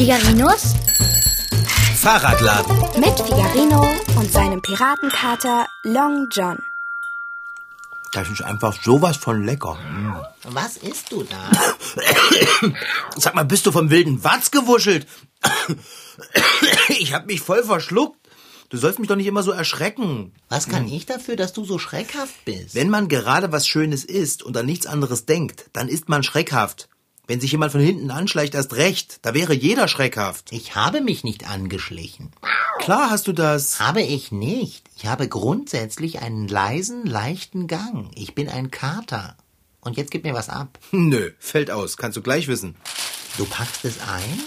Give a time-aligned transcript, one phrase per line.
[0.00, 0.76] Figarinos
[1.96, 2.74] Fahrradladen.
[2.98, 3.86] mit Figarino
[4.16, 6.58] und seinem Piratenkater Long John.
[8.14, 9.78] Das ist einfach sowas von lecker.
[10.44, 11.50] Was isst du da?
[13.18, 15.06] Sag mal, bist du vom wilden Watz gewuschelt?
[16.88, 18.16] Ich hab mich voll verschluckt.
[18.70, 20.32] Du sollst mich doch nicht immer so erschrecken.
[20.48, 22.74] Was kann ich dafür, dass du so schreckhaft bist?
[22.74, 26.89] Wenn man gerade was Schönes isst und an nichts anderes denkt, dann ist man schreckhaft.
[27.30, 29.20] Wenn sich jemand von hinten anschleicht, erst recht.
[29.22, 30.50] Da wäre jeder schreckhaft.
[30.50, 32.32] Ich habe mich nicht angeschlichen.
[32.80, 33.78] Klar hast du das.
[33.78, 34.90] Habe ich nicht.
[34.96, 38.10] Ich habe grundsätzlich einen leisen, leichten Gang.
[38.16, 39.36] Ich bin ein Kater.
[39.80, 40.80] Und jetzt gib mir was ab.
[40.90, 41.96] Nö, fällt aus.
[41.96, 42.74] Kannst du gleich wissen.
[43.38, 44.40] Du packst es ein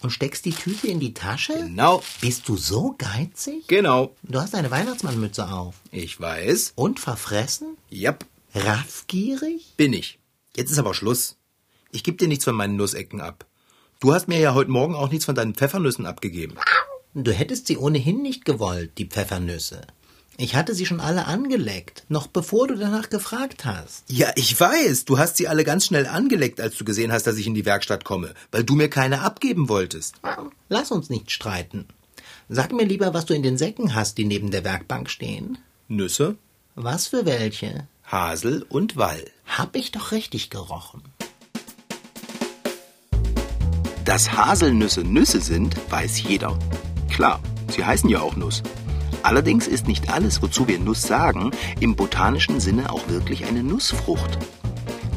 [0.00, 1.52] und steckst die Tüte in die Tasche?
[1.52, 2.02] Genau.
[2.22, 3.66] Bist du so geizig?
[3.66, 4.16] Genau.
[4.22, 5.74] Du hast eine Weihnachtsmannmütze auf.
[5.90, 6.72] Ich weiß.
[6.74, 7.76] Und verfressen?
[7.90, 9.74] Jap, Raffgierig?
[9.76, 10.18] bin ich.
[10.56, 11.36] Jetzt ist aber Schluss.
[11.94, 13.46] Ich geb dir nichts von meinen Nussecken ab.
[14.00, 16.56] Du hast mir ja heute Morgen auch nichts von deinen Pfeffernüssen abgegeben.
[17.14, 19.82] Du hättest sie ohnehin nicht gewollt, die Pfeffernüsse.
[20.36, 24.02] Ich hatte sie schon alle angeleckt, noch bevor du danach gefragt hast.
[24.08, 25.04] Ja, ich weiß.
[25.04, 27.64] Du hast sie alle ganz schnell angeleckt, als du gesehen hast, dass ich in die
[27.64, 30.16] Werkstatt komme, weil du mir keine abgeben wolltest.
[30.68, 31.86] Lass uns nicht streiten.
[32.48, 35.58] Sag mir lieber, was du in den Säcken hast, die neben der Werkbank stehen.
[35.86, 36.36] Nüsse,
[36.74, 37.86] Was für welche?
[38.02, 39.24] Hasel und Wall.
[39.46, 41.02] Hab ich doch richtig gerochen.
[44.04, 46.58] Dass Haselnüsse Nüsse sind, weiß jeder.
[47.10, 48.62] Klar, sie heißen ja auch Nuss.
[49.22, 54.38] Allerdings ist nicht alles, wozu wir Nuss sagen, im botanischen Sinne auch wirklich eine Nussfrucht.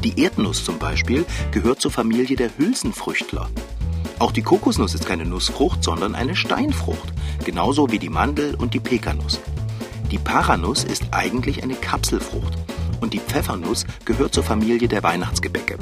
[0.04, 3.50] Die Erdnuss zum Beispiel gehört zur Familie der Hülsenfrüchtler.
[4.18, 7.12] Auch die Kokosnuss ist keine Nussfrucht, sondern eine Steinfrucht,
[7.44, 9.38] genauso wie die Mandel und die Pekanuss.
[10.10, 12.54] Die Paranuss ist eigentlich eine Kapselfrucht
[13.02, 15.76] und die Pfeffernuss gehört zur Familie der Weihnachtsgebäcke.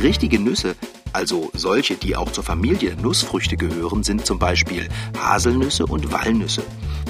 [0.00, 0.76] Richtige Nüsse,
[1.12, 6.62] also solche, die auch zur Familie der Nussfrüchte gehören, sind zum Beispiel Haselnüsse und Walnüsse.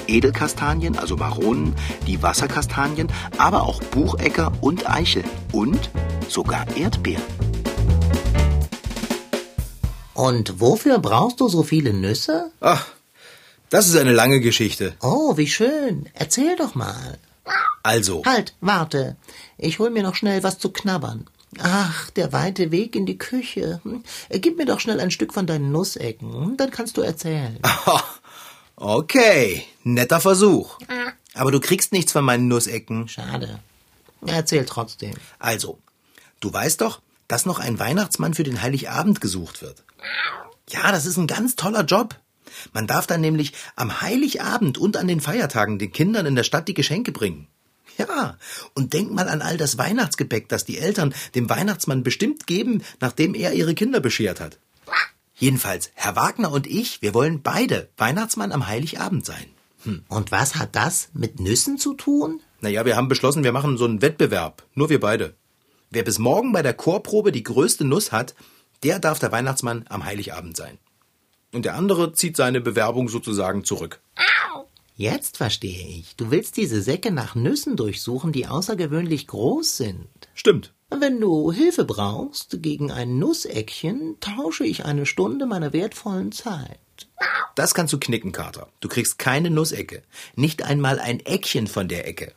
[0.07, 1.73] Edelkastanien, also Maronen,
[2.07, 5.89] die Wasserkastanien, aber auch Buchecker und Eichel und
[6.27, 7.23] sogar Erdbeeren.
[10.13, 12.51] Und wofür brauchst du so viele Nüsse?
[12.59, 12.85] Ach,
[13.69, 14.93] das ist eine lange Geschichte.
[15.01, 16.07] Oh, wie schön.
[16.13, 17.17] Erzähl doch mal.
[17.81, 19.17] Also, Halt, warte.
[19.57, 21.27] Ich hol mir noch schnell was zu knabbern.
[21.61, 23.79] Ach, der weite Weg in die Küche.
[23.83, 27.59] Hm, Gib mir doch schnell ein Stück von deinen Nussecken, hm, dann kannst du erzählen.
[28.75, 30.79] okay, netter Versuch.
[31.33, 33.07] Aber du kriegst nichts von meinen Nussecken.
[33.07, 33.59] Schade.
[34.25, 35.13] Erzähl trotzdem.
[35.39, 35.79] Also,
[36.39, 39.83] du weißt doch, dass noch ein Weihnachtsmann für den Heiligabend gesucht wird.
[40.69, 42.15] Ja, das ist ein ganz toller Job.
[42.71, 46.67] Man darf dann nämlich am Heiligabend und an den Feiertagen den Kindern in der Stadt
[46.67, 47.47] die Geschenke bringen.
[47.97, 48.37] Ja,
[48.73, 53.35] und denk mal an all das Weihnachtsgebäck, das die Eltern dem Weihnachtsmann bestimmt geben, nachdem
[53.35, 54.57] er ihre Kinder beschert hat.
[55.35, 59.45] Jedenfalls, Herr Wagner und ich, wir wollen beide Weihnachtsmann am Heiligabend sein.
[60.07, 62.41] Und was hat das mit Nüssen zu tun?
[62.61, 64.63] Naja, wir haben beschlossen, wir machen so einen Wettbewerb.
[64.75, 65.35] Nur wir beide.
[65.89, 68.33] Wer bis morgen bei der Chorprobe die größte Nuss hat,
[68.83, 70.77] der darf der Weihnachtsmann am Heiligabend sein.
[71.51, 73.99] Und der andere zieht seine Bewerbung sozusagen zurück.
[74.95, 76.15] Jetzt verstehe ich.
[76.15, 80.07] Du willst diese Säcke nach Nüssen durchsuchen, die außergewöhnlich groß sind.
[80.35, 80.73] Stimmt.
[80.91, 86.79] Wenn du Hilfe brauchst gegen ein Nusseckchen, tausche ich eine Stunde meiner wertvollen Zeit.
[87.55, 88.67] Das kannst du knicken, Kater.
[88.79, 90.03] Du kriegst keine Nussecke.
[90.35, 92.33] Nicht einmal ein Eckchen von der Ecke.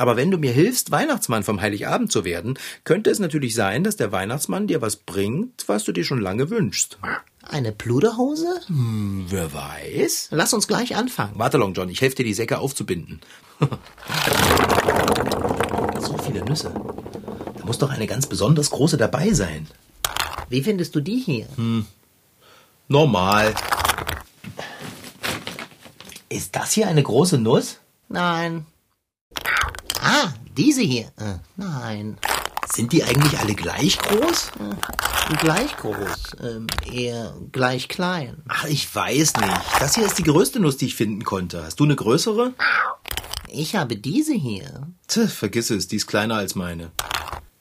[0.00, 3.96] Aber wenn du mir hilfst, Weihnachtsmann vom Heiligabend zu werden, könnte es natürlich sein, dass
[3.96, 6.96] der Weihnachtsmann dir was bringt, was du dir schon lange wünschst.
[7.42, 8.48] Eine Pluderhose?
[8.68, 10.28] Hm, wer weiß?
[10.30, 11.34] Lass uns gleich anfangen.
[11.34, 13.20] Warte, Long John, ich helfe dir, die Säcke aufzubinden.
[16.00, 16.72] so viele Nüsse.
[17.58, 19.68] Da muss doch eine ganz besonders große dabei sein.
[20.48, 21.46] Wie findest du die hier?
[22.88, 23.54] Normal.
[26.30, 27.80] Ist das hier eine große Nuss?
[28.08, 28.64] Nein.
[30.02, 31.06] Ah, diese hier.
[31.18, 32.16] Äh, nein.
[32.72, 34.52] Sind die eigentlich alle gleich groß?
[35.40, 36.36] Gleich groß.
[36.42, 38.42] Ähm, eher gleich klein.
[38.48, 39.60] Ach, ich weiß nicht.
[39.80, 41.64] Das hier ist die größte Nuss, die ich finden konnte.
[41.64, 42.52] Hast du eine größere?
[43.48, 44.86] Ich habe diese hier.
[45.08, 46.92] Tch, vergiss es, die ist kleiner als meine.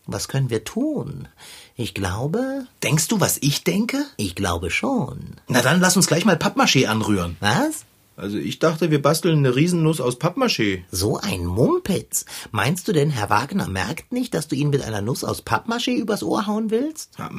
[0.06, 1.27] Was können wir tun?
[1.75, 4.06] Ich glaube, Denkst du, was ich denke?
[4.18, 5.35] ich glaube schon.
[5.47, 7.38] Na dann lass uns gleich mal Pappmaché anrühren.
[7.39, 7.85] Was?
[8.19, 10.83] Also ich dachte, wir basteln eine Riesennuss aus Pappmaché.
[10.92, 12.25] So ein Mumpitz.
[12.51, 15.95] Meinst du denn, Herr Wagner merkt nicht, dass du ihn mit einer Nuss aus Pappmaché
[15.95, 17.12] übers Ohr hauen willst?
[17.18, 17.31] Ja.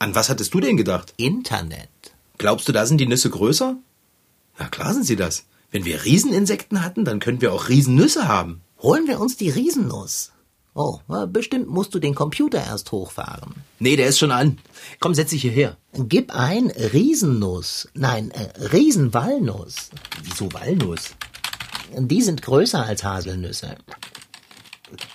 [0.00, 1.14] An was hattest du denn gedacht?
[1.16, 1.88] Internet.
[2.38, 3.76] Glaubst du, da sind die Nüsse größer?
[4.58, 5.44] Ja, klar sind sie das.
[5.70, 8.62] Wenn wir Rieseninsekten hatten, dann könnten wir auch Riesennüsse haben.
[8.82, 10.32] Holen wir uns die Riesennuss.
[10.74, 13.54] Oh, bestimmt musst du den Computer erst hochfahren.
[13.80, 14.58] Nee, der ist schon an.
[15.00, 15.76] Komm, setz dich hierher.
[15.94, 17.88] Gib ein Riesennuss.
[17.94, 19.90] Nein, äh, Riesenwalnuss.
[20.22, 21.10] Wieso Walnuss?
[21.96, 23.76] Die sind größer als Haselnüsse.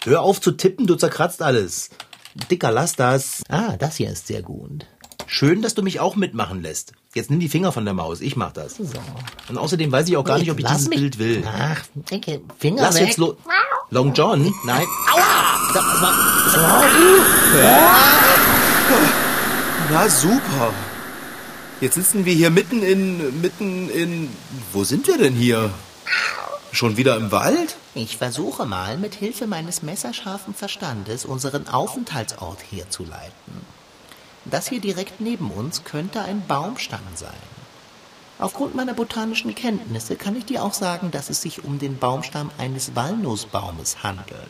[0.03, 1.89] Hör auf zu tippen, du zerkratzt alles.
[2.51, 3.41] Dicker, lass das.
[3.47, 4.85] Ah, das hier ist sehr gut.
[5.27, 6.91] Schön, dass du mich auch mitmachen lässt.
[7.13, 8.75] Jetzt nimm die Finger von der Maus, ich mach das.
[8.75, 8.83] So.
[9.49, 11.43] Und außerdem weiß ich auch gar nicht, ob ich dieses mich- Bild will.
[11.47, 11.81] Ach,
[12.11, 13.07] denke, Finger Lass weg.
[13.07, 13.35] jetzt los.
[13.89, 14.53] Long John?
[14.65, 14.85] Nein.
[19.91, 20.73] Na super.
[21.81, 24.29] Jetzt sitzen wir hier mitten in, mitten in,
[24.71, 25.69] wo sind wir denn hier?
[26.71, 27.75] Schon wieder im Wald?
[27.93, 33.65] Ich versuche mal, mit Hilfe meines messerscharfen Verstandes unseren Aufenthaltsort herzuleiten.
[34.45, 37.33] Das hier direkt neben uns könnte ein Baumstamm sein.
[38.39, 42.51] Aufgrund meiner botanischen Kenntnisse kann ich dir auch sagen, dass es sich um den Baumstamm
[42.57, 44.47] eines Walnussbaumes handelt.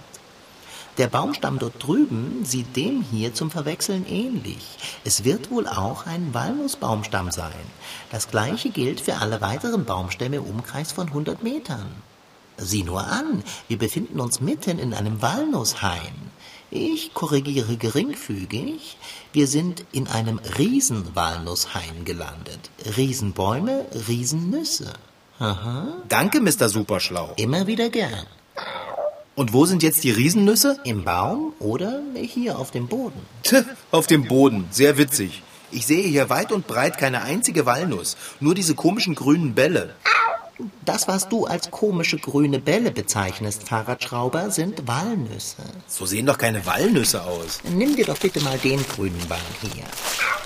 [0.98, 4.78] Der Baumstamm dort drüben sieht dem hier zum Verwechseln ähnlich.
[5.04, 7.52] Es wird wohl auch ein Walnussbaumstamm sein.
[8.12, 11.88] Das gleiche gilt für alle weiteren Baumstämme im Umkreis von 100 Metern.
[12.58, 16.14] Sieh nur an, wir befinden uns mitten in einem Walnusshain.
[16.72, 18.98] Ich korrigiere geringfügig,
[19.34, 22.70] wir sind in einem Riesenwalnusshain gelandet.
[22.98, 24.94] Riesenbäume, Riesennüsse.
[25.40, 26.70] Aha, Danke, Mr.
[26.70, 27.34] Superschlau.
[27.36, 28.26] immer wieder gern.
[29.36, 30.80] Und wo sind jetzt die Riesennüsse?
[30.86, 33.20] Im Baum oder hier auf dem Boden.
[33.44, 33.56] Tch,
[33.92, 34.66] Auf dem Boden.
[34.72, 35.44] Sehr witzig.
[35.72, 38.16] Ich sehe hier weit und breit keine einzige Walnuss.
[38.40, 39.94] Nur diese komischen grünen Bälle.
[40.86, 45.58] Das, was du als komische grüne Bälle bezeichnest, Fahrradschrauber, sind Walnüsse.
[45.86, 47.60] So sehen doch keine Walnüsse aus.
[47.70, 49.84] Nimm dir doch bitte mal den grünen Ball hier.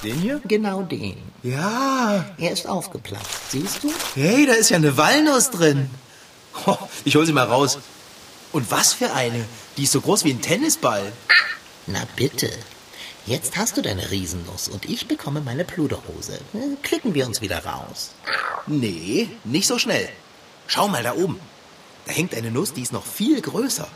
[0.04, 0.42] Den hier?
[0.48, 1.18] Genau den.
[1.44, 2.26] Ja.
[2.40, 3.92] Er ist aufgeplatzt, siehst du?
[4.16, 5.92] Hey, da ist ja eine Walnuss drin.
[7.06, 7.78] Ich hol sie mal raus.
[8.52, 9.46] Und was für eine?
[9.78, 11.12] Die ist so groß wie ein Tennisball.
[11.88, 12.52] Na bitte.
[13.26, 16.40] Jetzt hast du deine Riesennuss und ich bekomme meine Pluderhose.
[16.54, 18.12] Äh, Klicken wir uns wieder raus.
[18.66, 20.10] Nee, nicht so schnell.
[20.68, 21.40] Schau mal da oben.
[22.06, 23.88] Da hängt eine Nuss, die ist noch viel größer.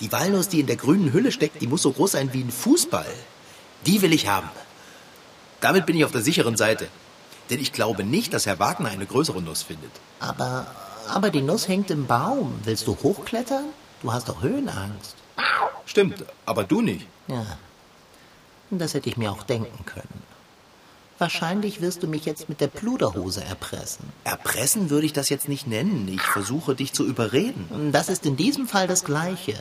[0.00, 2.50] Die Walnuss, die in der grünen Hülle steckt, die muss so groß sein wie ein
[2.50, 3.06] Fußball.
[3.86, 4.50] Die will ich haben.
[5.60, 6.88] Damit bin ich auf der sicheren Seite.
[7.48, 9.92] Denn ich glaube nicht, dass Herr Wagner eine größere Nuss findet.
[10.20, 10.66] Aber,
[11.08, 12.60] aber die Nuss hängt im Baum.
[12.64, 13.64] Willst du hochklettern?
[14.02, 15.16] Du hast doch Höhenangst.
[15.86, 17.06] Stimmt, aber du nicht.
[17.28, 17.44] Ja,
[18.70, 20.22] das hätte ich mir auch denken können.
[21.18, 24.12] Wahrscheinlich wirst du mich jetzt mit der Pluderhose erpressen.
[24.24, 26.08] Erpressen würde ich das jetzt nicht nennen.
[26.08, 27.90] Ich versuche dich zu überreden.
[27.92, 29.54] Das ist in diesem Fall das Gleiche.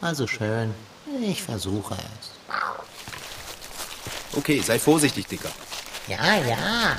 [0.00, 0.74] Also schön,
[1.22, 2.30] ich versuche es.
[4.36, 5.50] Okay, sei vorsichtig, Dicker.
[6.08, 6.96] Ja, ja.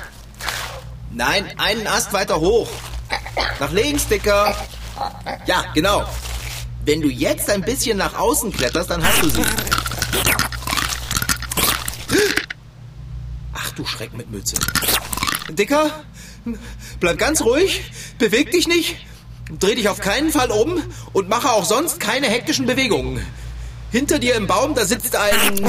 [1.10, 2.68] Nein, einen Ast weiter hoch.
[3.60, 4.54] Nach links, Dicker.
[5.46, 6.04] Ja, genau.
[6.84, 9.44] Wenn du jetzt ein bisschen nach außen kletterst, dann hast du sie.
[13.54, 14.56] Ach du Schreck mit Mütze.
[15.50, 15.90] Dicker,
[17.00, 17.82] bleib ganz ruhig,
[18.18, 18.96] beweg dich nicht,
[19.58, 20.82] dreh dich auf keinen Fall um
[21.12, 23.24] und mache auch sonst keine hektischen Bewegungen.
[23.92, 25.64] Hinter dir im Baum, da sitzt ein,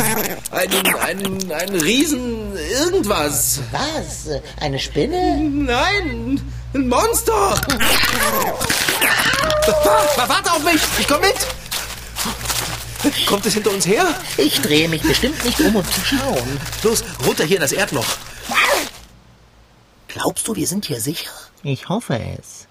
[0.52, 3.60] ein, ein, ein Riesen irgendwas.
[3.72, 4.30] Was?
[4.62, 5.42] Eine Spinne?
[5.44, 6.42] Nein,
[6.74, 7.34] ein Monster.
[10.16, 11.36] Wa- Warte auf mich, ich komm mit.
[13.28, 14.08] Kommt es hinter uns her?
[14.38, 16.60] Ich drehe mich bestimmt nicht um, um zu schauen.
[16.84, 18.06] Los, runter hier in das Erdloch.
[20.08, 21.30] Glaubst du, wir sind hier sicher?
[21.64, 22.68] Ich hoffe es.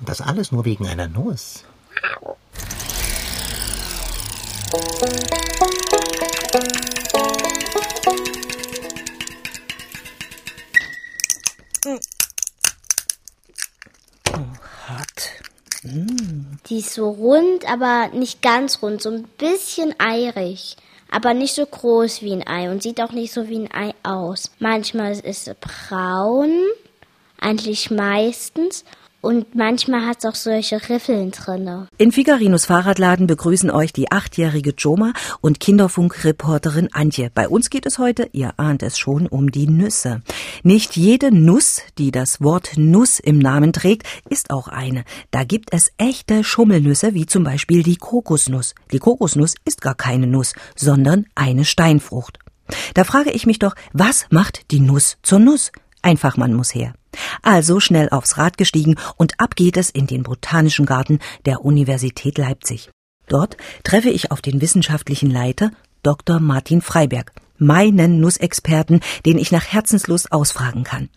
[0.00, 1.64] Und das alles nur wegen einer Nuss.
[16.66, 20.76] Die ist so rund, aber nicht ganz rund, so ein bisschen eirig.
[21.10, 23.94] Aber nicht so groß wie ein Ei und sieht auch nicht so wie ein Ei
[24.02, 24.50] aus.
[24.58, 26.52] Manchmal ist sie braun,
[27.40, 28.84] eigentlich meistens.
[29.20, 31.88] Und manchmal hat es auch solche Riffeln drinne.
[31.98, 37.30] In Figarinos Fahrradladen begrüßen euch die achtjährige Joma und Kinderfunkreporterin Antje.
[37.34, 40.22] Bei uns geht es heute, ihr ahnt es schon, um die Nüsse.
[40.62, 45.04] Nicht jede Nuss, die das Wort Nuss im Namen trägt, ist auch eine.
[45.32, 48.76] Da gibt es echte Schummelnüsse, wie zum Beispiel die Kokosnuss.
[48.92, 52.38] Die Kokosnuss ist gar keine Nuss, sondern eine Steinfrucht.
[52.94, 55.72] Da frage ich mich doch, was macht die Nuss zur Nuss?
[56.02, 56.94] Ein Fachmann muss her.
[57.42, 62.38] Also schnell aufs Rad gestiegen und ab geht es in den Botanischen Garten der Universität
[62.38, 62.90] Leipzig.
[63.28, 65.70] Dort treffe ich auf den wissenschaftlichen Leiter
[66.02, 66.40] Dr.
[66.40, 71.08] Martin Freiberg, meinen Nussexperten, den ich nach Herzenslust ausfragen kann.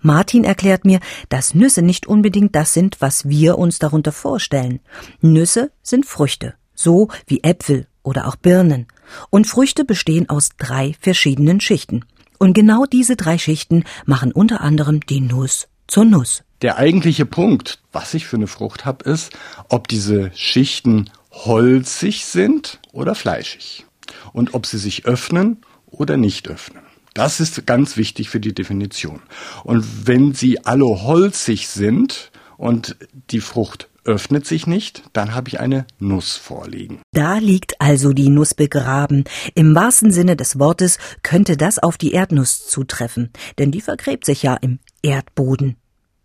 [0.00, 4.80] Martin erklärt mir, dass Nüsse nicht unbedingt das sind, was wir uns darunter vorstellen.
[5.20, 6.54] Nüsse sind Früchte.
[6.74, 8.86] so wie Äpfel oder auch Birnen.
[9.30, 12.04] Und Früchte bestehen aus drei verschiedenen Schichten.
[12.44, 16.42] Und genau diese drei Schichten machen unter anderem die Nuss zur Nuss.
[16.60, 19.32] Der eigentliche Punkt, was ich für eine Frucht habe, ist,
[19.70, 23.86] ob diese Schichten holzig sind oder fleischig.
[24.34, 26.82] Und ob sie sich öffnen oder nicht öffnen.
[27.14, 29.22] Das ist ganz wichtig für die Definition.
[29.62, 32.94] Und wenn sie alle holzig sind und
[33.30, 37.00] die Frucht öffnet sich nicht, dann habe ich eine Nuss vorliegen.
[37.12, 39.24] Da liegt also die Nuss begraben.
[39.54, 44.42] Im wahrsten Sinne des Wortes könnte das auf die Erdnuss zutreffen, denn die vergräbt sich
[44.42, 45.76] ja im Erdboden.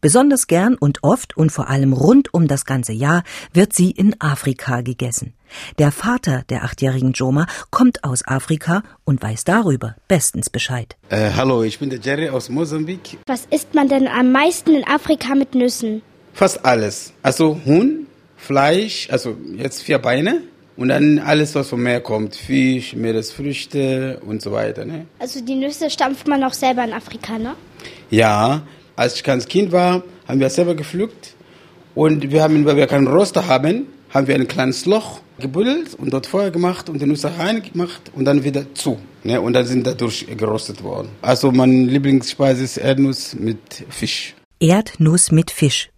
[0.01, 4.15] Besonders gern und oft und vor allem rund um das ganze Jahr wird sie in
[4.21, 5.33] Afrika gegessen.
[5.77, 10.95] Der Vater der achtjährigen Joma kommt aus Afrika und weiß darüber bestens Bescheid.
[11.09, 13.17] Äh, hallo, ich bin der Jerry aus Mosambik.
[13.25, 16.01] Was isst man denn am meisten in Afrika mit Nüssen?
[16.33, 17.13] Fast alles.
[17.21, 18.07] Also Huhn,
[18.37, 20.41] Fleisch, also jetzt vier Beine
[20.77, 22.35] und dann alles, was vom Meer kommt.
[22.35, 24.85] Fisch, Meeresfrüchte und so weiter.
[24.85, 25.07] Ne?
[25.19, 27.55] Also die Nüsse stampft man auch selber in Afrika, ne?
[28.09, 28.63] Ja,
[28.95, 31.35] als ich ganz Kind war, haben wir selber gepflückt
[31.95, 36.11] und wir haben, weil wir keinen Roster haben, haben wir ein kleines Loch gebuddelt und
[36.11, 38.99] dort Feuer gemacht und die Nüsse reingemacht und dann wieder zu.
[39.23, 39.39] Ne?
[39.39, 41.09] Und dann sind dadurch gerostet worden.
[41.21, 43.59] Also meine Lieblingsspeise ist Erdnuss mit
[43.89, 44.35] Fisch.
[44.59, 45.89] Erdnuss mit Fisch.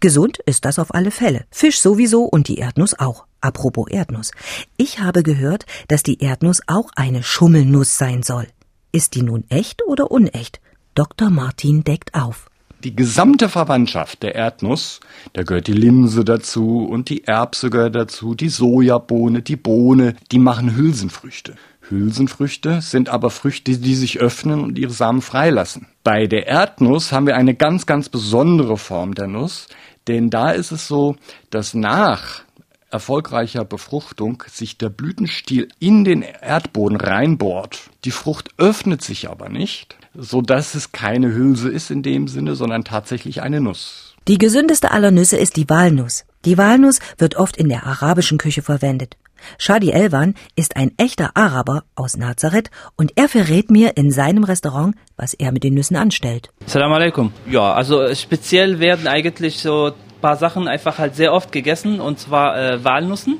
[0.00, 1.44] Gesund ist das auf alle Fälle.
[1.50, 3.24] Fisch sowieso und die Erdnuss auch.
[3.40, 4.32] Apropos Erdnuss.
[4.76, 8.46] Ich habe gehört, dass die Erdnuss auch eine Schummelnuss sein soll.
[8.92, 10.60] Ist die nun echt oder unecht?
[10.94, 11.30] Dr.
[11.30, 12.48] Martin deckt auf.
[12.84, 15.00] Die gesamte Verwandtschaft der Erdnuss,
[15.32, 20.38] da gehört die Linse dazu und die Erbse gehört dazu, die Sojabohne, die Bohne, die
[20.38, 21.56] machen Hülsenfrüchte.
[21.90, 25.86] Hülsenfrüchte sind aber Früchte, die sich öffnen und ihre Samen freilassen.
[26.04, 29.68] Bei der Erdnuss haben wir eine ganz, ganz besondere Form der Nuss,
[30.06, 31.16] denn da ist es so,
[31.50, 32.42] dass nach
[32.90, 37.90] erfolgreicher Befruchtung sich der Blütenstiel in den Erdboden reinbohrt.
[38.04, 42.54] Die Frucht öffnet sich aber nicht, so dass es keine Hülse ist in dem Sinne,
[42.54, 44.14] sondern tatsächlich eine Nuss.
[44.26, 46.24] Die gesündeste aller Nüsse ist die Walnuss.
[46.44, 49.16] Die Walnuss wird oft in der arabischen Küche verwendet.
[49.58, 54.94] Shadi Elvan ist ein echter Araber aus Nazareth und er verrät mir in seinem Restaurant,
[55.16, 56.50] was er mit den Nüssen anstellt.
[56.66, 57.32] Salam alaikum.
[57.50, 62.56] Ja, also speziell werden eigentlich so paar Sachen einfach halt sehr oft gegessen und zwar
[62.58, 63.38] äh, Walnüssen,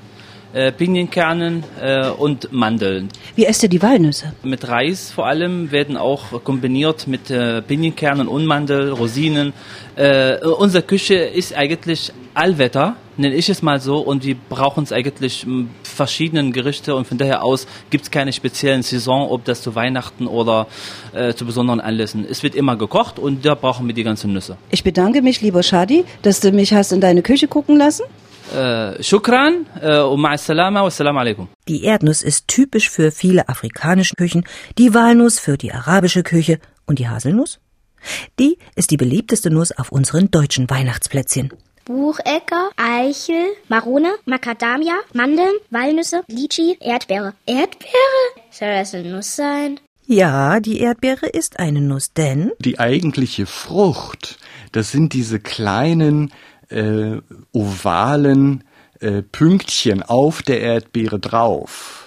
[0.53, 3.09] äh, Pinienkernen äh, und Mandeln.
[3.35, 4.33] Wie esst ihr die Walnüsse?
[4.43, 9.53] Mit Reis vor allem werden auch kombiniert mit äh, Pinienkernen und Mandel, Rosinen.
[9.97, 14.93] Äh, unsere Küche ist eigentlich Allwetter, nenne ich es mal so, und wir brauchen es
[14.93, 15.45] eigentlich
[15.83, 20.29] verschiedenen Gerichte und von daher aus gibt es keine speziellen Saison, ob das zu Weihnachten
[20.29, 20.69] oder
[21.13, 22.25] äh, zu besonderen Anlässen.
[22.31, 24.57] Es wird immer gekocht und da brauchen wir die ganzen Nüsse.
[24.71, 28.05] Ich bedanke mich, lieber Shadi, dass du mich hast in deine Küche gucken lassen.
[28.55, 31.49] Äh, shukran äh, und ma'assalama wa salam alaikum.
[31.67, 34.45] Die Erdnuss ist typisch für viele afrikanische Küchen,
[34.79, 37.59] die Walnuss für die arabische Küche und die Haselnuss?
[38.39, 41.53] Die ist die beliebteste Nuss auf unseren deutschen Weihnachtsplätzchen.
[41.89, 47.33] Buchecker, Eichel, Marone, Macadamia, Mandeln, Walnüsse, Litschi, Erdbeere.
[47.47, 48.21] Erdbeere?
[48.51, 49.81] Soll das eine Nuss sein?
[50.07, 54.39] Ja, die Erdbeere ist eine Nuss, denn die eigentliche Frucht,
[54.73, 56.31] das sind diese kleinen
[56.69, 58.65] äh, ovalen
[59.01, 61.98] äh, Pünktchen auf der Erdbeere drauf.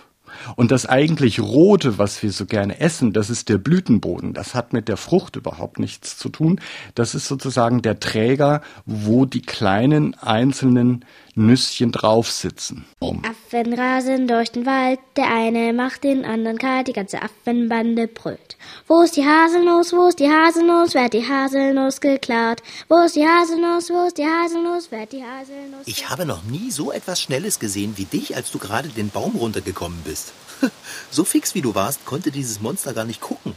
[0.55, 4.33] Und das eigentlich Rote, was wir so gerne essen, das ist der Blütenboden.
[4.33, 6.59] Das hat mit der Frucht überhaupt nichts zu tun.
[6.95, 12.85] Das ist sozusagen der Träger, wo die kleinen einzelnen Nüsschen drauf sitzen.
[13.01, 18.07] Die Affen rasen durch den Wald, der eine macht den anderen kalt, die ganze Affenbande
[18.07, 18.57] brüllt.
[18.87, 22.61] Wo ist die Haselnuss, wo ist die Haselnuss, wer hat die Haselnuss geklaut?
[22.89, 26.43] Wo ist die Haselnuss, wo ist die Haselnuss, wer hat die Haselnuss Ich habe noch
[26.43, 30.33] nie so etwas Schnelles gesehen wie dich, als du gerade den Baum runtergekommen bist.
[31.11, 33.55] so fix wie du warst, konnte dieses Monster gar nicht gucken.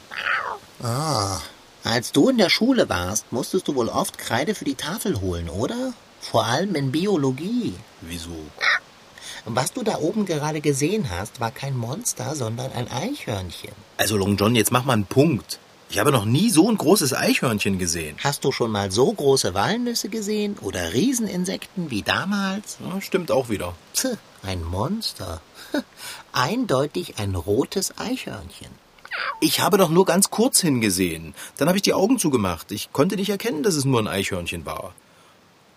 [0.83, 1.41] Ah,
[1.83, 5.49] als du in der Schule warst, musstest du wohl oft Kreide für die Tafel holen,
[5.49, 5.93] oder?
[6.31, 7.75] Vor allem in Biologie.
[8.01, 8.37] Wieso?
[9.45, 13.73] Was du da oben gerade gesehen hast, war kein Monster, sondern ein Eichhörnchen.
[13.99, 15.59] Also Long John, jetzt mach mal einen Punkt.
[15.91, 18.17] Ich habe noch nie so ein großes Eichhörnchen gesehen.
[18.25, 22.79] Hast du schon mal so große Walnüsse gesehen oder Rieseninsekten wie damals?
[22.81, 23.75] Ja, stimmt auch wieder.
[23.93, 25.43] Pse, ein Monster.
[26.33, 28.71] Eindeutig ein rotes Eichhörnchen.
[29.41, 31.35] Ich habe doch nur ganz kurz hingesehen.
[31.59, 32.73] Dann habe ich die Augen zugemacht.
[32.73, 34.95] Ich konnte nicht erkennen, dass es nur ein Eichhörnchen war.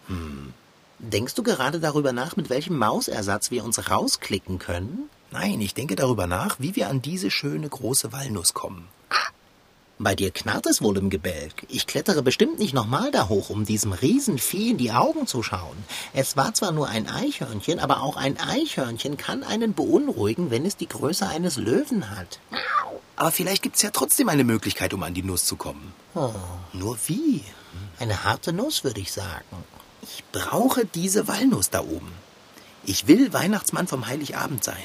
[0.07, 0.53] Hm.
[0.99, 5.09] Denkst du gerade darüber nach, mit welchem Mausersatz wir uns rausklicken können?
[5.31, 8.87] Nein, ich denke darüber nach, wie wir an diese schöne große Walnuss kommen.
[9.99, 11.65] Bei dir knarrt es wohl im Gebälk.
[11.69, 15.75] Ich klettere bestimmt nicht nochmal da hoch, um diesem Riesenvieh in die Augen zu schauen.
[16.13, 20.77] Es war zwar nur ein Eichhörnchen, aber auch ein Eichhörnchen kann einen beunruhigen, wenn es
[20.77, 22.39] die Größe eines Löwen hat.
[23.15, 25.93] Aber vielleicht gibt's ja trotzdem eine Möglichkeit, um an die Nuss zu kommen.
[26.13, 26.29] Oh,
[26.73, 27.43] Nur wie?
[27.99, 29.45] eine harte Nuss, würde ich sagen.
[30.09, 32.11] Ich brauche diese Walnuss da oben.
[32.85, 34.83] Ich will Weihnachtsmann vom Heiligabend sein.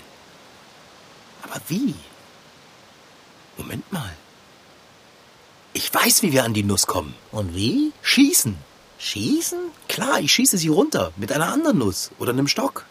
[1.42, 1.94] Aber wie?
[3.56, 4.12] Moment mal.
[5.72, 7.14] Ich weiß, wie wir an die Nuss kommen.
[7.30, 7.92] Und wie?
[8.02, 8.56] Schießen.
[8.98, 9.58] Schießen?
[9.88, 12.84] Klar, ich schieße sie runter mit einer anderen Nuss oder einem Stock.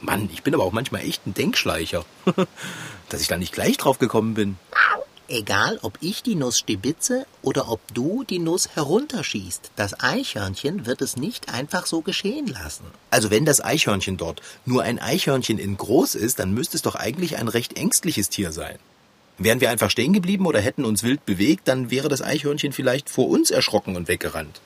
[0.00, 2.04] Mann, ich bin aber auch manchmal echt ein Denkschleicher.
[3.08, 4.58] Dass ich da nicht gleich drauf gekommen bin.
[5.30, 11.02] Egal, ob ich die Nuss stibitze oder ob du die Nuss herunterschießt, das Eichhörnchen wird
[11.02, 12.84] es nicht einfach so geschehen lassen.
[13.10, 16.94] Also wenn das Eichhörnchen dort nur ein Eichhörnchen in groß ist, dann müsste es doch
[16.94, 18.78] eigentlich ein recht ängstliches Tier sein.
[19.36, 23.10] Wären wir einfach stehen geblieben oder hätten uns wild bewegt, dann wäre das Eichhörnchen vielleicht
[23.10, 24.62] vor uns erschrocken und weggerannt.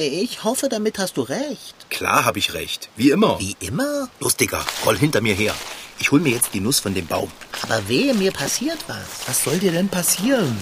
[0.00, 1.74] Ich hoffe, damit hast du recht.
[1.90, 2.88] Klar habe ich recht.
[2.94, 3.36] Wie immer.
[3.40, 4.08] Wie immer?
[4.20, 5.52] Lustiger, roll hinter mir her.
[5.98, 7.32] Ich hol mir jetzt die Nuss von dem Baum.
[7.62, 9.26] Aber wehe, mir passiert was.
[9.26, 10.56] Was soll dir denn passieren?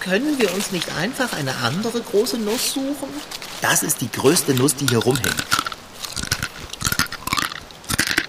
[0.00, 3.08] Können wir uns nicht einfach eine andere große Nuss suchen?
[3.62, 5.46] Das ist die größte Nuss, die hier rumhängt.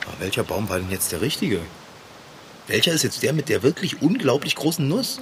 [0.06, 1.62] Aber welcher Baum war denn jetzt der richtige?
[2.68, 5.18] Welcher ist jetzt der mit der wirklich unglaublich großen Nuss?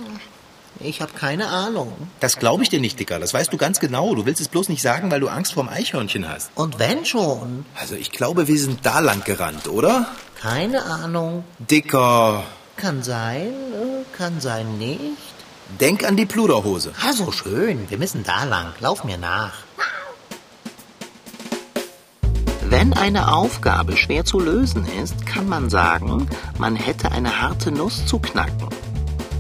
[0.80, 1.94] Ich habe keine Ahnung.
[2.20, 3.20] Das glaube ich dir nicht, Dicker.
[3.20, 4.16] Das weißt du ganz genau.
[4.16, 6.52] Du willst es bloß nicht sagen, weil du Angst vorm Eichhörnchen hast.
[6.56, 7.66] Und wenn schon?
[7.80, 10.08] Also ich glaube, wir sind da lang gerannt, oder?
[10.42, 11.44] Keine Ahnung.
[11.60, 12.44] Dicker.
[12.76, 15.02] Kann sein, äh, kann sein nicht.
[15.80, 16.92] Denk an die Pluderhose.
[17.02, 17.90] Ah, so schön.
[17.90, 18.74] Wir müssen da lang.
[18.80, 19.54] Lauf mir nach.
[22.66, 26.28] Wenn eine Aufgabe schwer zu lösen ist, kann man sagen,
[26.58, 28.68] man hätte eine harte Nuss zu knacken.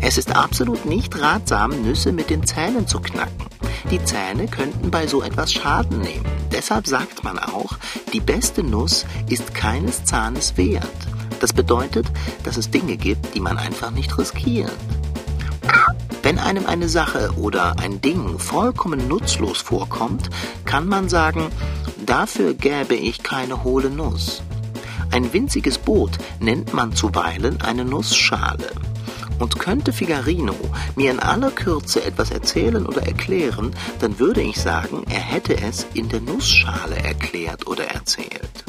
[0.05, 3.47] Es ist absolut nicht ratsam, Nüsse mit den Zähnen zu knacken.
[3.89, 6.25] Die Zähne könnten bei so etwas Schaden nehmen.
[6.51, 7.77] Deshalb sagt man auch,
[8.11, 10.83] die beste Nuss ist keines Zahnes wert.
[11.39, 12.05] Das bedeutet,
[12.43, 14.75] dass es Dinge gibt, die man einfach nicht riskiert.
[16.21, 20.29] Wenn einem eine Sache oder ein Ding vollkommen nutzlos vorkommt,
[20.65, 21.47] kann man sagen,
[22.05, 24.43] dafür gäbe ich keine hohle Nuss.
[25.11, 28.69] Ein winziges Boot nennt man zuweilen eine Nussschale.
[29.39, 30.55] Und könnte Figarino
[30.95, 35.85] mir in aller Kürze etwas erzählen oder erklären, dann würde ich sagen, er hätte es
[35.93, 38.63] in der Nussschale erklärt oder erzählt.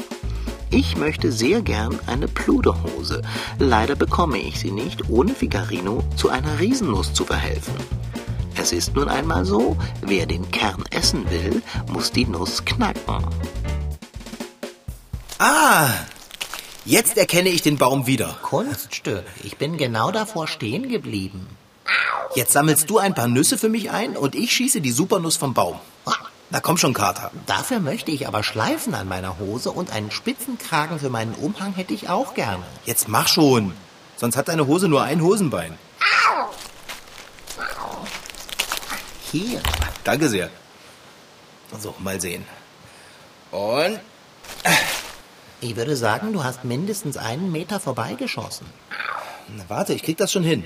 [0.71, 3.21] Ich möchte sehr gern eine Pluderhose.
[3.59, 7.75] Leider bekomme ich sie nicht, ohne Figarino zu einer Riesennuss zu verhelfen.
[8.57, 13.25] Es ist nun einmal so, wer den Kern essen will, muss die Nuss knacken.
[15.39, 15.89] Ah,
[16.85, 18.37] jetzt erkenne ich den Baum wieder.
[18.41, 19.25] Kunststück.
[19.43, 21.47] Ich bin genau davor stehen geblieben.
[22.35, 25.53] Jetzt sammelst du ein paar Nüsse für mich ein und ich schieße die Supernuss vom
[25.53, 25.79] Baum.
[26.49, 27.31] Na komm schon, Kater.
[27.47, 31.93] Dafür möchte ich aber Schleifen an meiner Hose und einen Spitzenkragen für meinen Umhang hätte
[31.93, 32.63] ich auch gerne.
[32.85, 33.73] Jetzt mach schon.
[34.15, 35.77] Sonst hat deine Hose nur ein Hosenbein.
[39.31, 39.61] Hier.
[40.03, 40.49] Danke sehr.
[41.79, 42.45] So, mal sehen.
[43.51, 43.99] Und
[45.65, 48.67] Ich würde sagen, du hast mindestens einen Meter vorbeigeschossen.
[49.57, 50.63] Na, warte, ich krieg das schon hin.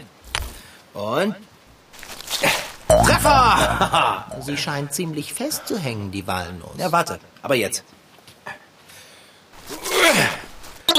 [0.94, 1.36] Und
[3.06, 4.26] Treffer!
[4.42, 6.72] Sie scheint ziemlich fest zu hängen, die Walnuss.
[6.78, 7.86] Ja, warte, aber jetzt.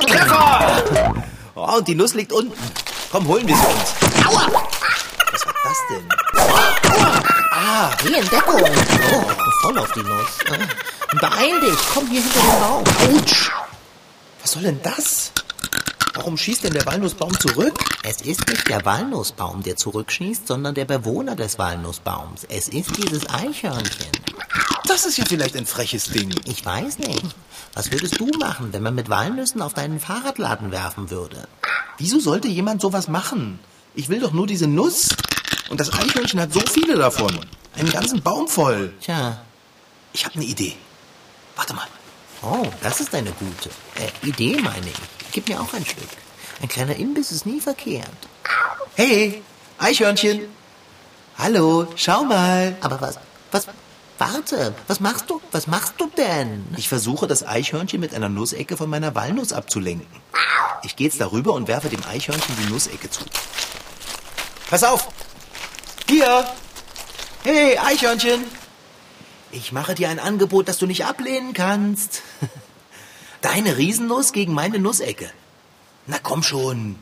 [0.06, 1.14] Treffer!
[1.54, 2.56] Oh, und die Nuss liegt unten.
[3.12, 4.26] Komm, holen wir sie uns.
[4.26, 4.66] Aua!
[5.30, 6.08] Was war das denn?
[7.52, 8.62] Ah, hier in Deckung.
[8.62, 10.38] Oh, voll auf die Nuss.
[10.50, 12.84] Ah, Beeil dich, komm hier hinter den Baum.
[13.14, 13.50] Autsch!
[14.42, 15.32] Was soll denn das?
[16.14, 17.78] Warum schießt denn der Walnussbaum zurück?
[18.02, 22.44] Es ist nicht der Walnussbaum, der zurückschießt, sondern der Bewohner des Walnussbaums.
[22.48, 24.10] Es ist dieses Eichhörnchen.
[24.86, 26.34] Das ist ja vielleicht ein freches Ding.
[26.46, 27.24] Ich weiß nicht.
[27.74, 31.46] Was würdest du machen, wenn man mit Walnüssen auf deinen Fahrradladen werfen würde?
[31.98, 33.60] Wieso sollte jemand sowas machen?
[33.94, 35.10] Ich will doch nur diese Nuss.
[35.68, 37.38] Und das Eichhörnchen hat so viele davon.
[37.76, 38.92] Einen ganzen Baum voll.
[39.00, 39.40] Tja,
[40.12, 40.76] Ich habe eine Idee.
[41.54, 41.86] Warte mal.
[42.42, 43.70] Oh, das ist eine gute.
[43.96, 45.32] Äh, Idee, meine ich.
[45.32, 46.08] Gib mir auch ein Stück.
[46.62, 48.08] Ein kleiner Imbiss ist nie verkehrt.
[48.94, 49.42] Hey,
[49.78, 50.42] Eichhörnchen.
[51.38, 52.76] Hallo, schau mal.
[52.80, 53.18] Aber was,
[53.50, 53.66] was,
[54.18, 56.66] warte, was machst du, was machst du denn?
[56.76, 60.20] Ich versuche, das Eichhörnchen mit einer Nussecke von meiner Walnuss abzulenken.
[60.82, 63.24] Ich gehe jetzt darüber und werfe dem Eichhörnchen die Nussecke zu.
[64.68, 65.08] Pass auf!
[66.08, 66.44] Hier!
[67.42, 68.44] Hey, Eichhörnchen!
[69.52, 72.22] Ich mache dir ein Angebot, das du nicht ablehnen kannst.
[73.40, 75.30] Deine Riesennuss gegen meine Nussecke.
[76.06, 76.96] Na komm schon.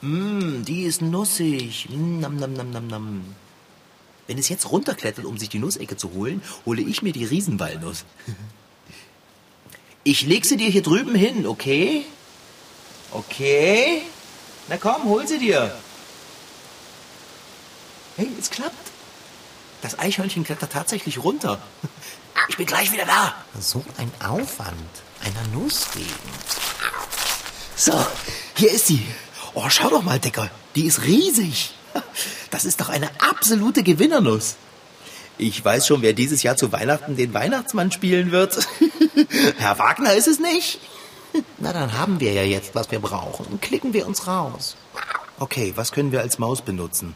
[0.00, 1.88] Mm, die ist nussig.
[1.90, 3.34] Mm, nam, nam, nam, nam, nam.
[4.26, 8.04] Wenn es jetzt runterklettert, um sich die Nussecke zu holen, hole ich mir die Riesenwalnuss.
[10.04, 12.06] Ich leg sie dir hier drüben hin, okay?
[13.10, 14.02] Okay.
[14.68, 15.74] Na komm, hol sie dir.
[18.16, 18.79] Hey, es klappt.
[19.82, 21.58] Das Eichhörnchen klettert tatsächlich runter.
[22.48, 23.34] Ich bin gleich wieder da.
[23.60, 24.74] So ein Aufwand,
[25.22, 26.08] einer Nuss wegen.
[27.76, 27.92] So,
[28.56, 29.06] hier ist sie.
[29.54, 30.50] Oh, schau doch mal, Dicker.
[30.74, 31.74] Die ist riesig.
[32.50, 34.56] Das ist doch eine absolute Gewinnernuss.
[35.38, 38.58] Ich weiß schon, wer dieses Jahr zu Weihnachten den Weihnachtsmann spielen wird.
[39.58, 40.80] Herr Wagner ist es nicht.
[41.58, 43.60] Na, dann haben wir ja jetzt, was wir brauchen.
[43.60, 44.76] Klicken wir uns raus.
[45.38, 47.14] Okay, was können wir als Maus benutzen?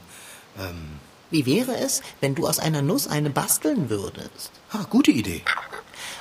[0.58, 1.00] Ähm,
[1.30, 4.50] Wie wäre es, wenn du aus einer Nuss eine basteln würdest?
[4.74, 5.42] ah, gute Idee.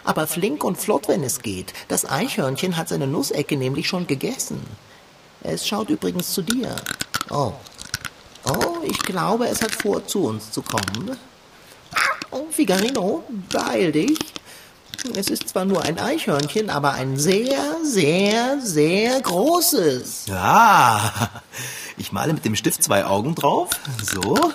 [0.04, 1.74] Aber flink und flott, wenn es geht.
[1.88, 4.62] Das Eichhörnchen hat seine Nussecke nämlich schon gegessen.
[5.42, 6.76] Es schaut übrigens zu dir.
[7.30, 7.54] Oh.
[8.46, 11.18] Oh, ich glaube, es hat vor, zu uns zu kommen.
[12.32, 14.18] Oh, Figarino, beeil dich.
[15.16, 20.26] Es ist zwar nur ein Eichhörnchen, aber ein sehr, sehr, sehr großes.
[20.28, 21.12] Ja,
[21.98, 23.70] ich male mit dem Stift zwei Augen drauf.
[24.02, 24.52] So.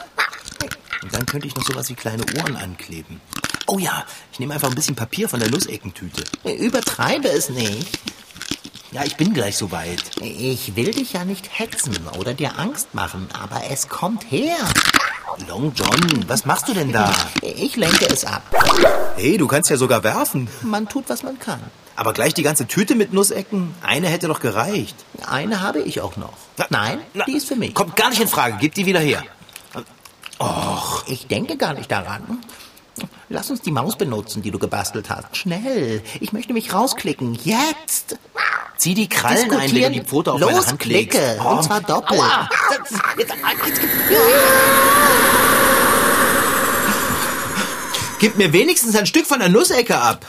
[1.03, 3.21] Und dann könnte ich noch sowas wie kleine Ohren ankleben.
[3.67, 6.25] Oh ja, ich nehme einfach ein bisschen Papier von der Nusseckentüte.
[6.45, 7.99] Übertreibe es nicht.
[8.91, 10.03] Ja, ich bin gleich soweit.
[10.23, 14.57] Ich will dich ja nicht hetzen oder dir Angst machen, aber es kommt her.
[15.47, 17.15] Long John, was machst du denn da?
[17.43, 18.43] Ich lenke es ab.
[19.17, 20.49] Hey, du kannst ja sogar werfen.
[20.63, 21.61] Man tut, was man kann.
[21.97, 23.75] Aber gleich die ganze Tüte mit Nussecken?
[23.83, 24.97] Eine hätte doch gereicht.
[25.27, 26.33] Eine habe ich auch noch.
[26.57, 27.75] Na, Nein, na, die ist für mich.
[27.75, 28.57] Kommt gar nicht in Frage.
[28.59, 29.23] Gib die wieder her.
[31.09, 32.41] Ich denke gar nicht daran.
[33.29, 35.37] Lass uns die Maus benutzen, die du gebastelt hast.
[35.37, 36.03] Schnell.
[36.21, 37.35] Ich möchte mich rausklicken.
[37.35, 38.19] Jetzt.
[38.77, 41.11] Zieh die Krallen ein, wenn du die Pfote auf Los, meine Hand legst.
[41.11, 41.41] klicke.
[41.45, 41.49] Oh.
[41.49, 42.21] Und zwar doppelt.
[42.21, 42.49] Aua.
[48.19, 50.27] Gib mir wenigstens ein Stück von der Nussecke ab.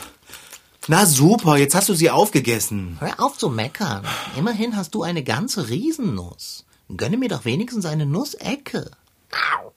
[0.88, 2.96] Na super, jetzt hast du sie aufgegessen.
[3.00, 4.04] Hör auf zu meckern.
[4.36, 6.64] Immerhin hast du eine ganze Riesennuss.
[6.96, 8.90] Gönne mir doch wenigstens eine Nussecke.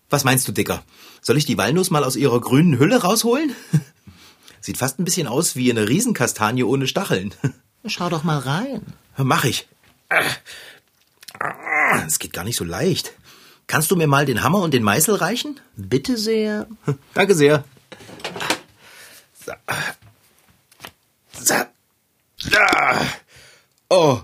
[0.10, 0.84] Was meinst du, Dicker?
[1.22, 3.56] Soll ich die Walnuss mal aus ihrer grünen Hülle rausholen?
[4.62, 7.34] Sieht fast ein bisschen aus wie eine Riesenkastanie ohne Stacheln.
[7.86, 8.82] Schau doch mal rein.
[9.18, 9.68] Mach ich.
[12.06, 13.14] Es geht gar nicht so leicht.
[13.68, 15.60] Kannst du mir mal den Hammer und den Meißel reichen?
[15.76, 16.68] Bitte sehr.
[17.14, 17.64] Danke sehr.
[19.46, 19.54] So.
[21.32, 21.56] So.
[23.90, 24.22] Oh.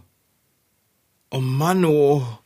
[1.31, 2.39] Oh Mann, oh.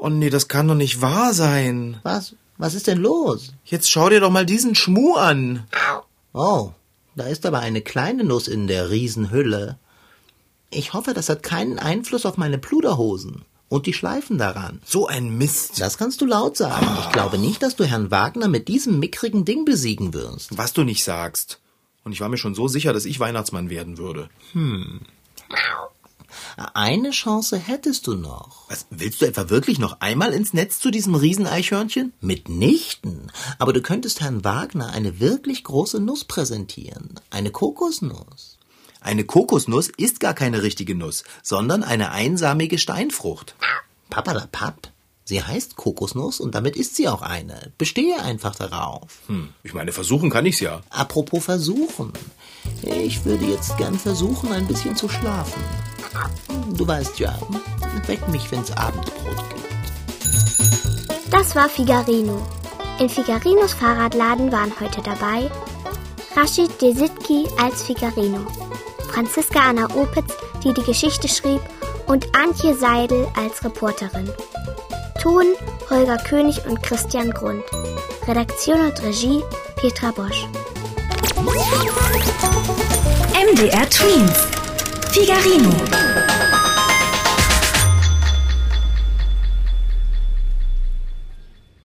[0.00, 1.98] Oh nee, das kann doch nicht wahr sein.
[2.04, 2.36] Was?
[2.56, 3.52] Was ist denn los?
[3.64, 5.66] Jetzt schau dir doch mal diesen Schmuh an.
[6.32, 6.70] Oh,
[7.16, 9.76] da ist aber eine kleine Nuss in der Riesenhülle.
[10.70, 14.80] Ich hoffe, das hat keinen Einfluss auf meine Pluderhosen und die Schleifen daran.
[14.84, 15.80] So ein Mist.
[15.80, 16.86] Das kannst du laut sagen.
[17.00, 20.56] Ich glaube nicht, dass du Herrn Wagner mit diesem mickrigen Ding besiegen wirst.
[20.56, 21.60] Was du nicht sagst.
[22.04, 24.30] Und ich war mir schon so sicher, dass ich Weihnachtsmann werden würde.
[26.58, 28.68] Eine Chance hättest du noch.
[28.68, 32.12] Was, willst du etwa wirklich noch einmal ins Netz zu diesem Rieseneichhörnchen?
[32.20, 33.30] Mitnichten.
[33.58, 37.20] Aber du könntest Herrn Wagner eine wirklich große Nuss präsentieren.
[37.30, 38.58] Eine Kokosnuss.
[39.00, 43.54] Eine Kokosnuss ist gar keine richtige Nuss, sondern eine einsamige Steinfrucht.
[44.10, 44.90] Papadapap.
[45.24, 47.72] Sie heißt Kokosnuss und damit ist sie auch eine.
[47.78, 49.18] Bestehe einfach darauf.
[49.26, 50.80] Hm, ich meine, versuchen kann ich's ja.
[50.90, 52.12] Apropos versuchen.
[52.82, 55.62] Ich würde jetzt gern versuchen, ein bisschen zu schlafen.
[56.74, 57.38] Du weißt ja,
[58.06, 59.68] weck mich, wenn's Abendbrot gibt.
[61.30, 62.46] Das war Figarino.
[62.98, 65.50] In Figarinos Fahrradladen waren heute dabei
[66.34, 68.46] Rashid Desitki als Figarino,
[69.10, 71.60] Franziska Anna Opitz, die die Geschichte schrieb,
[72.06, 74.30] und Antje Seidel als Reporterin.
[75.22, 75.44] Ton
[75.90, 77.64] Holger König und Christian Grund.
[78.26, 79.42] Redaktion und Regie
[79.76, 80.46] Petra Bosch.
[83.34, 84.57] MDR Twins.
[85.18, 86.27] Figarino